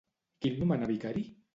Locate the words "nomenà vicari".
0.63-1.27